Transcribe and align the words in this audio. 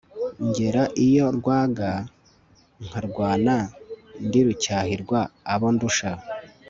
ngera 0.47 0.83
iyo 1.05 1.25
rwaga 1.37 1.89
nkarwana 2.85 3.55
ndi 4.25 4.39
Rucyahirwa 4.45 5.19
abo 5.53 5.67
ndusha 5.75 6.11